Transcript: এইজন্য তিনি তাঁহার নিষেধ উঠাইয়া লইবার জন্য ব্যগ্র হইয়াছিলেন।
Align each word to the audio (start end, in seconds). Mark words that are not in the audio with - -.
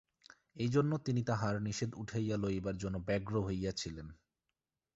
এইজন্য 0.55 0.91
তিনি 0.97 1.21
তাঁহার 1.23 1.55
নিষেধ 1.61 1.91
উঠাইয়া 1.95 2.37
লইবার 2.37 2.75
জন্য 2.77 2.95
ব্যগ্র 3.07 3.33
হইয়াছিলেন। 3.41 4.07